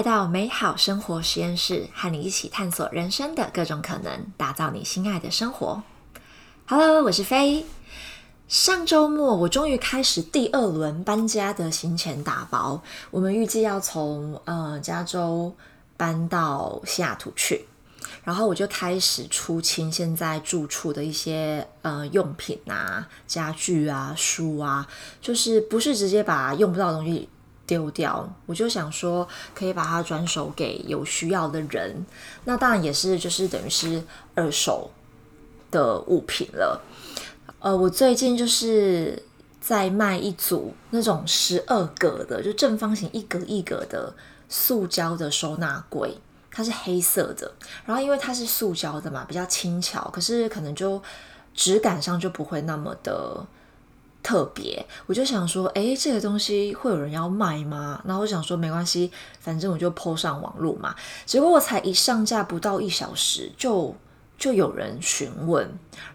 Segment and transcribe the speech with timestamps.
[0.00, 5.82] 来到美好生活实验室，和你一起探索人生的各种可能，打造你心爱的生活。
[6.66, 7.66] Hello，我是飞。
[8.48, 15.54] 上周末我终于开始第二轮搬家的行前打包，我们预计要从呃加州
[15.98, 17.66] 搬到西雅图去，
[18.24, 24.88] 然后我就开始出清现在住处的一些呃用品啊、家具啊、书啊，
[25.20, 27.28] 就是不是直接把用不到的东西。
[27.70, 32.04] 丢掉，我就想说可以把它转手给有需要的人。
[32.44, 34.02] 那当然也是，就是等于是
[34.34, 34.90] 二手
[35.70, 36.82] 的物品了。
[37.60, 39.22] 呃，我最近就是
[39.60, 44.12] 在卖一组那种十二格的，就正方形一格一格的
[44.48, 46.18] 塑胶的收纳柜，
[46.50, 47.52] 它是黑色的。
[47.86, 51.00] 然后因为它是塑胶的嘛，比较轻巧，可是可能就
[51.54, 53.46] 质感上就不会那么的。
[54.22, 58.02] 特别，我就想说，哎，这个东西会有人要卖吗？
[58.04, 60.94] 然后我想说，没关系，反正我就抛上网络嘛。
[61.24, 63.94] 结果我才一上架不到一小时，就
[64.38, 65.66] 就有人询问，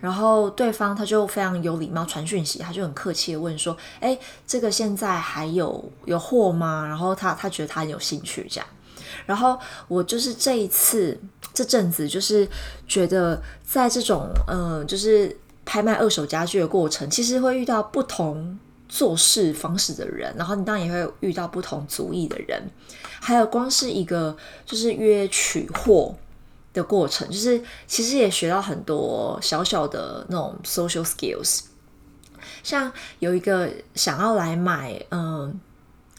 [0.00, 6.86] 然后对方他就非常有礼貌传讯息，他就很客气的问说，哎，这个现在还有有货吗？
[6.86, 8.66] 然后他他觉得他很有兴趣这样，
[9.24, 9.58] 然后
[9.88, 11.18] 我就是这一次
[11.54, 12.46] 这阵子就是
[12.86, 15.34] 觉得在这种嗯，就是。
[15.64, 22.70] 拍卖二手家具的过程，其实会遇到不同做事方式的人，然后你当然也会遇到不同族裔的人，
[23.20, 26.14] 还有光是一个就是约取货
[26.72, 31.62] 的过程，就是其实也学到很多小小的那种 social skills。
[32.62, 35.58] 像有一个想要来买嗯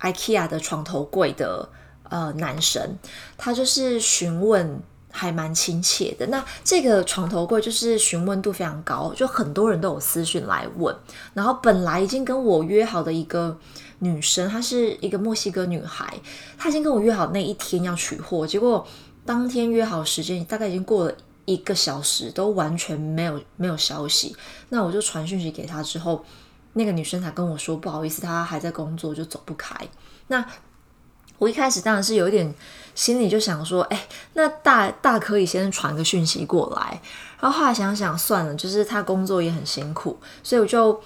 [0.00, 1.68] IKEA 的床头柜的
[2.08, 2.96] 呃男生，
[3.36, 4.80] 他就是询问。
[5.12, 6.26] 还蛮亲切的。
[6.26, 10.92] 那这个床头柜就是询问度非常高，就很多人都有私讯来问。
[11.34, 13.56] 然后本来已经跟我约好的一个
[14.00, 16.18] 女生，她是一个墨西哥女孩，
[16.58, 18.84] 她已经跟我约好那一天要取货，结果
[19.24, 24.34] 当天约好时间大概已经过了一个小时，都完全没有没有消息。
[24.70, 26.24] 那我就传讯息给她之后，
[26.72, 29.76] 那个女生才跟我说不好意思，她还在工作，就走不开。
[30.28, 30.44] 那
[31.38, 32.54] 我一开始当然是有一点
[32.94, 37.00] 心里就想说，哎，那大大可以先传个讯息过来。
[37.40, 41.00] 然后后来想想算了，就是他工作也很辛苦，所以我就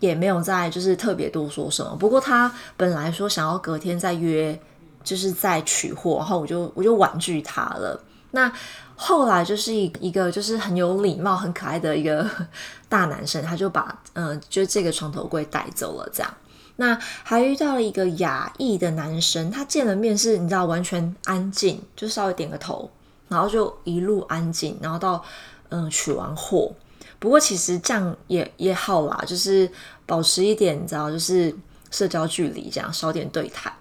[0.00, 1.94] 也没有再就是特别多说什么。
[1.94, 4.60] 不过他本来说想要隔天再约，
[5.04, 8.02] 就是再取货，然后我就我就婉拒他了。
[8.32, 8.50] 那
[8.96, 12.28] 后来就是一一个就是很有礼貌、很可爱的一个
[12.88, 16.34] 大男生，他就把嗯，就这个床头柜带走了，这样。
[16.78, 22.90] 那还遇到了一个亚裔的男生，他见了面是，你知道，完全安静，就稍微点个头，
[23.28, 25.24] 然后就一路安静，然后到
[25.70, 26.70] 嗯取完货。
[27.18, 29.70] 不过其实这样也也好啦，就是
[30.04, 31.54] 保持一点，你知道，就是
[31.90, 33.72] 社交距离，这样少点对谈。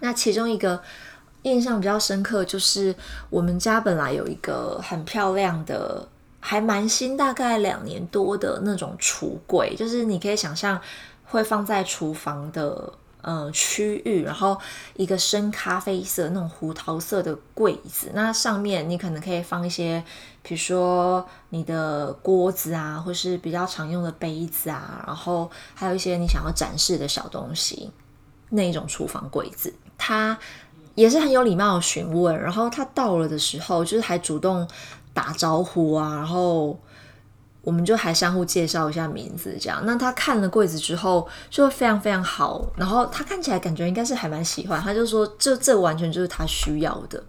[0.00, 0.82] 那其中一个
[1.42, 2.92] 印象比较深刻，就是
[3.30, 6.08] 我们家本来有一个很漂亮的，
[6.40, 10.80] 还蛮新，大概两年多的那种橱柜，就是你可以想象。
[11.32, 14.56] 会放在厨房的呃区域，然后
[14.94, 20.04] 一个深咖啡色那种胡桃色的柜子，那上面你可能可以放一些，
[20.42, 27.90] 比如说你的锅子啊，或是比较常用的杯子啊，然后还有一些你想要展示的小东西，
[28.50, 30.38] 那一种厨房柜子，他
[30.94, 34.68] 也是很有礼貌的询问，然后他到了的时候，就是还主动
[35.14, 36.78] 打招呼啊，然后。
[37.62, 39.80] 我们就还相互介绍一下名字，这样。
[39.84, 42.66] 那他看了柜子之后，就会非常非常好。
[42.76, 47.22] 然后他看起来感觉应该是还蛮喜欢，他就说：“这这完全就是他需要的。”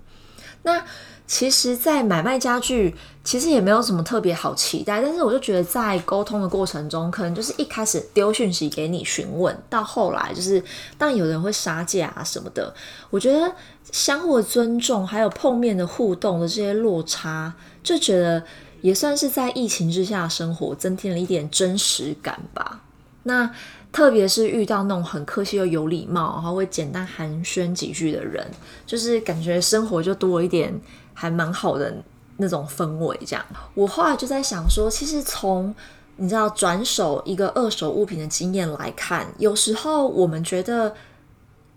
[0.64, 0.84] 那
[1.28, 5.02] 其实，在买卖家具，其实也没有什么特别好期待。
[5.04, 10.64] 但是，我就觉得在沟通的过程中，可能就是一开始丢讯息给你询问，到后来就是，
[10.98, 12.74] 当然有人会杀价啊什么的。
[13.12, 13.54] 我觉得
[13.92, 18.44] 相互的尊重，还有碰面的互动的这些落差，就觉得。
[18.84, 22.82] 也算是在疫情之下生活，增添了一点真实感吧。
[23.24, 23.50] 那
[23.94, 28.46] 特别是遇到那种很客气又有礼貌，然后会简单寒暄几句的人，
[28.86, 30.78] 就是感觉生活就多一点
[31.14, 31.96] 还蛮好的
[32.36, 33.18] 那种氛围。
[33.26, 35.74] 这样，我后来就在想说，其实从
[36.18, 40.94] 你知道转手一个二手物品的经验来看，有时候我们觉得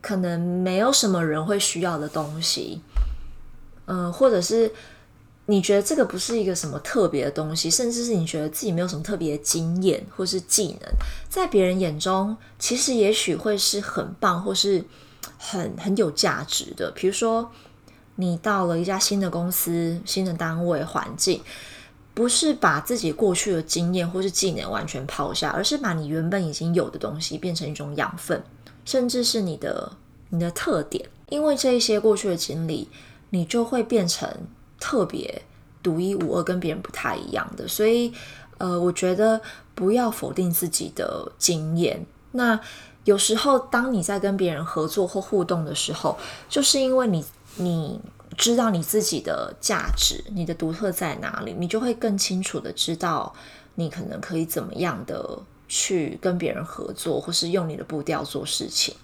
[0.02, 2.81] 可能没有什么人会需要的东西，
[3.85, 4.73] 嗯，或者是。
[5.46, 10.93] 你觉得这个不是一个什么特别的东西，甚至是你觉得自己没有什么特别的经验或是技能，
[11.28, 14.84] 在别人眼中，其实也许会是很棒或是
[15.38, 16.90] 很很有价值的。
[16.90, 17.50] 比如说，
[18.16, 21.40] 你到了一家新的公司、新的单位环境，
[22.12, 28.42] 不是把自己过去的经验或是技能完全抛下，而是把你原本已经有的东西变成一种养分，
[28.84, 29.92] 甚至是你的
[30.31, 31.08] 你的特点。
[31.28, 32.88] 因为这一些过去的经历，
[33.31, 34.28] 你就会变成
[34.78, 35.43] 特别
[35.82, 37.67] 独一无二，跟别人不太一样的。
[37.69, 38.12] 所以，
[38.58, 39.40] 呃，我觉得
[39.75, 42.05] 不要否定自己的经验。
[42.32, 42.61] 那
[43.05, 46.19] 有时候，当你在跟别人合作或互动的时候，
[46.49, 47.25] 就是因为你
[47.56, 48.00] 你
[48.37, 53.32] 知道你自己的价值，你的独特在哪里，你就会更清楚的知道
[53.76, 55.38] 你可能可以怎么样的
[55.69, 58.94] 去跟别人合作，或是用你的步调做事情。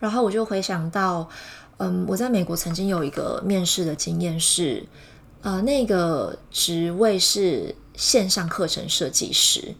[0.00, 1.28] 然后我就回想到，
[1.78, 4.86] 嗯，我在美国曾经有一个面试的经验是，
[5.42, 9.74] 呃，那个职位是线上课程设计师。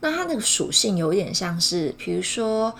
[0.00, 2.74] 那它那个属性有一点像是，比如说，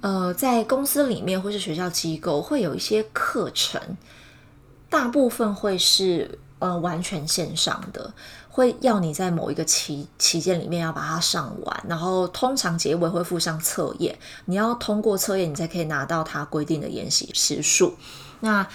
[0.00, 3.80] 呃，在公司里面或是学校机构会有一些课程，
[4.88, 8.14] 大部分会是呃完全线上的，
[8.50, 17.94] 会要你在某一个期期间里面要把它上完，然后通常结尾会附上测验，你要通过测验，你才可以拿到它规定的研习时数。
[18.40, 18.66] 那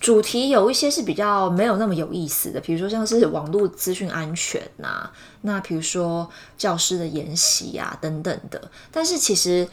[0.00, 5.10] 主题有一些是比较没有那么有意思的，比如说像是网络资讯安全呐，
[5.42, 8.70] 那比如说教师的研习啊等等的。
[8.90, 9.68] 但是其实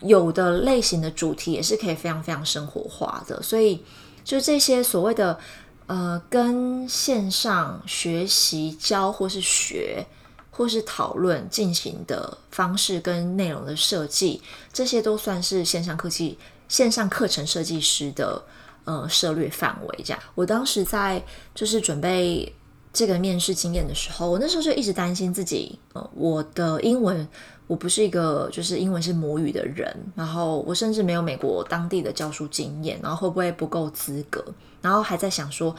[0.00, 3.82] 有的类型的主题也是可以非常非常生活化的，所以
[4.22, 5.38] 就这些所谓的
[5.86, 10.06] 呃跟线上学习教或是学
[10.50, 14.42] 或是讨论进行的方式跟内容的设计，
[14.72, 16.38] 这些都算是线上科技
[16.68, 18.42] 线上课程设计师的。
[18.86, 20.22] 呃，涉略范围这样。
[20.34, 22.54] 我当时在就是准备
[22.94, 27.28] 这个面试经验的时候，我那时候就一直担心自己，呃，我的英文
[27.66, 34.42] 我不是一个就是英文是母语的人，然后我甚至没有美国当地的教书经验，然后会不会不够资格？
[34.80, 35.74] 然后还在想说，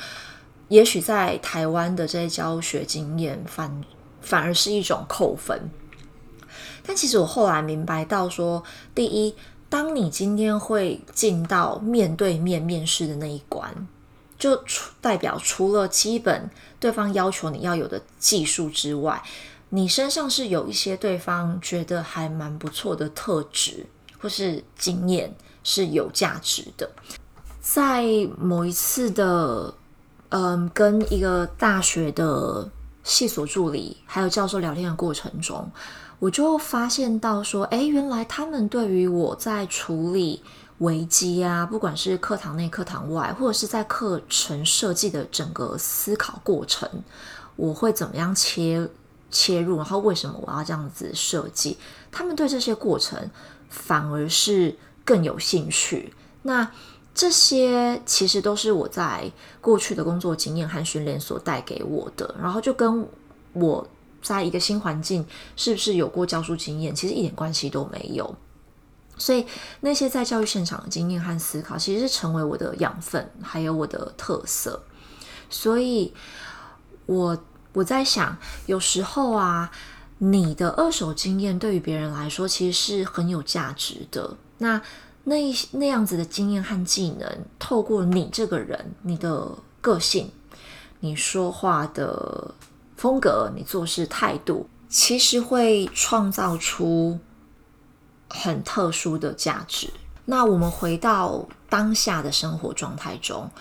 [0.67, 3.83] 也许在台湾的这些教学经验反
[4.21, 5.59] 反而是一种扣分。
[6.85, 8.61] 但其实我后来明白到说，
[8.93, 9.33] 第一。
[9.67, 13.75] 当你今天会进到面对面面试的那一关，
[14.37, 14.63] 就
[15.01, 16.49] 代表除了基本
[16.79, 19.21] 对方要求你要有的技术之外，
[19.69, 23.85] 你身上是有一些对方觉得还蛮不错的特质
[24.19, 25.33] 或是经验
[25.63, 26.89] 是有价值的。
[27.61, 28.03] 在
[28.37, 29.73] 某一次的
[30.29, 32.69] 嗯跟一个大学的
[33.03, 35.71] 系所助理还有教授聊天的过程中。
[36.19, 40.41] 我就发现到说，哎，原来他们对于我在处理
[40.77, 46.89] 危机啊，不管是课堂内、课堂外，或者是在课程设计的整个思考过程，
[47.57, 48.89] 我会怎么样切
[49.29, 51.77] 切入，然后为什么我要这样子设计？
[52.11, 53.29] 他们对这些过程
[53.69, 56.13] 反而是更有兴趣。
[56.43, 56.71] 那
[57.13, 59.29] 这些其实都是我在
[59.59, 63.05] 过去的工作经验和训练所带给我的，然后就跟
[63.53, 63.85] 我。
[64.25, 65.23] 在一个新环境，
[65.55, 66.95] 是不是有过教书经验？
[66.95, 68.35] 其实一点关系都没有。
[69.17, 69.45] 所以
[69.81, 74.81] 那些在教育现场的经验和思考，其实是成为我的养分，还有我的特色。
[75.47, 76.11] 所以，
[77.05, 77.37] 我
[77.73, 78.35] 我在想，
[78.65, 79.69] 有时候啊，
[80.17, 84.35] 你的二手经验对于别人来说，其实是很有价值的。
[84.57, 84.81] 那
[85.25, 89.51] 那那样子的经验和技能，透过你这个人，你的
[89.81, 90.31] 个性，
[91.01, 92.55] 你说话的。
[92.95, 97.19] 风格，你做事态度，其实会创造出
[98.29, 99.89] 很特殊的价值。
[100.25, 103.51] 那我们回到当下的生活状态中，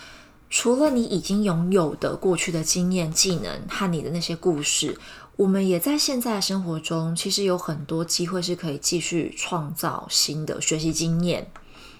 [0.49, 4.97] 除了你已经拥有的过去的经验、技能和你的那些故事，
[5.37, 11.51] 我们也在现在的生活中，其实有很多机会是可以继续创造新的学习经验，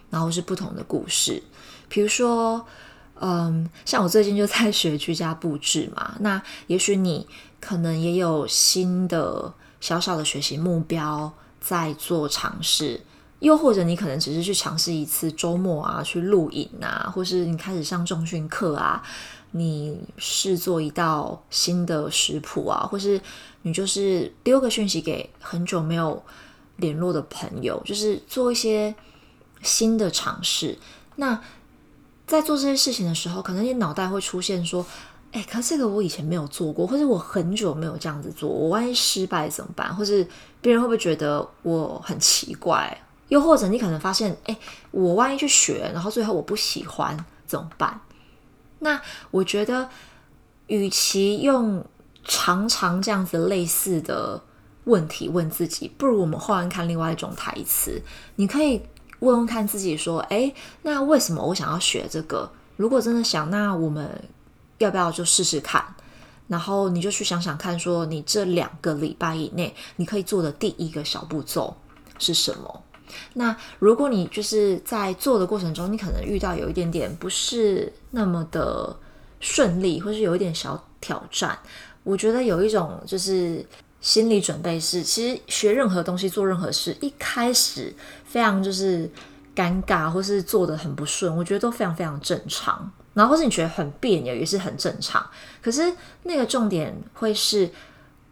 [0.09, 1.43] 然后是不同的故事，
[1.89, 2.65] 比如说。
[3.21, 7.27] 嗯，像我最近就在学居家布置嘛，那也许你
[7.61, 13.01] 可能也有新的小小的学习目标在做尝试，
[13.39, 19.01] 又或者你可能只是去尝试一次周末啊，去录影啊，或是你开始上重训课啊，
[19.53, 23.21] 你试做一道新的食谱啊，或是
[23.63, 26.21] 你就是丢个讯息给很久没有
[26.77, 28.93] 联络的朋友，就是做一些
[29.63, 30.77] 新的尝试，
[31.15, 31.41] 那。
[32.27, 34.85] 在做这些事情的时候，可能你脑袋会出现说
[35.33, 39.95] ：“哎，可是这个我以前没有做过，或者我很久没有这样子做，我万一失败怎么办？
[39.95, 40.27] 或是
[40.63, 42.97] 别人会不会觉得我很奇怪？
[43.29, 44.57] 又或者你可能发现，哎，
[44.91, 47.15] 我万一去学，然后最后我不喜欢
[47.47, 48.01] 怎么办？
[48.79, 49.01] 那
[49.31, 49.91] 我觉得，
[50.69, 51.85] 与其用
[52.25, 54.43] 常常这样子类似的
[54.85, 58.03] 问题问自己，不如我们换看另外一种台词，
[58.37, 58.81] 你可以。”
[59.25, 60.53] 问问看自己说，哎，
[60.83, 62.51] 那为什么我想要学这个？
[62.77, 64.23] 如果真的想，那我们
[64.79, 65.85] 要不要就试试看？
[66.47, 71.75] 然后你就去想想看，说你这两个礼拜以内你可以做的第一个小步骤
[72.19, 72.83] 是什么？
[73.35, 78.95] 那如果你就是在做的过程中，你可能遇到有一点点不是那么的
[79.41, 81.57] 顺利，或是有一点小挑战，
[82.03, 83.65] 我觉得有一种就是
[84.01, 87.95] 心理准备是，其实学任何东西、做任何事，一开始
[88.35, 89.09] 非常就是
[89.55, 92.91] 尴尬，或是做的很不顺，我觉得都非常非常正常。
[93.13, 95.25] 然后或是你觉得很别扭，也是很正常。
[95.63, 97.71] 可是那个重点会是。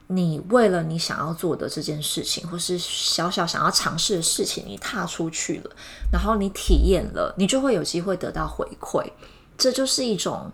[0.08, 5.70] 你为了你想要做的这件事情，或是小小想要尝试的事情，你踏出去了，
[6.12, 9.10] 然后你体验了，你就会有机会得到回馈，
[9.56, 10.52] 这就是一种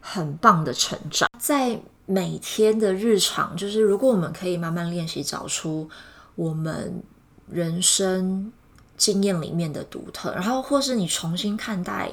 [0.00, 1.28] 很棒的成长。
[1.40, 5.90] 在每天的日常，就是如果我们可以慢慢练习，找出
[6.36, 7.02] 我们
[7.48, 8.52] 人生
[9.00, 12.10] 经验里面的独特，然后或是你重新看待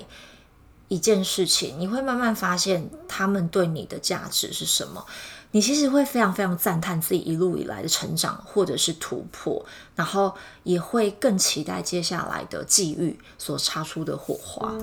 [0.87, 5.05] 一件事情，你会慢慢发现他们对你的价值是什么。
[5.51, 9.65] 你其实会非常非常赞叹自己一路以来的成长或者是突破，
[9.95, 14.73] 然后也会更期待接下来的际遇所擦出的火花。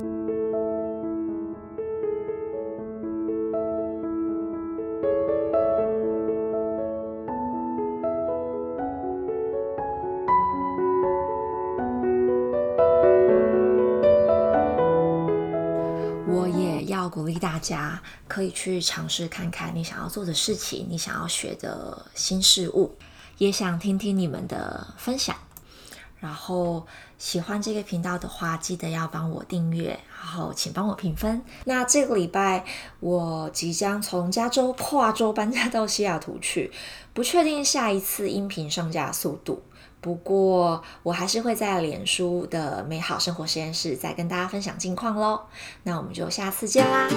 [17.08, 22.96] 鼓励大家可以去尝试看看你想要做的事情，你想要学的新事物，
[23.38, 25.36] 也想听听你们的分享。
[26.20, 26.86] 然后
[27.18, 31.42] 喜欢这个频道的话，记得要帮我订阅，然后请帮我评分。
[31.66, 32.64] 那这个礼拜
[33.00, 36.72] 我即将从加州跨州搬家到西雅图去，
[37.12, 39.62] 不确定下一次音频上架速度。
[40.04, 45.40] 不过，我还是会在脸书的美好生活实验室再跟大家分享近况喽。
[45.84, 47.08] 那我们就下次见啦！